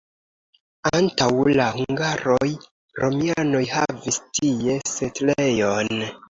Antaŭ 0.99 1.27
la 1.59 1.67
hungaroj 1.75 2.47
romianoj 3.03 3.61
havis 3.75 4.19
tie 4.39 4.79
setlejon. 4.95 5.95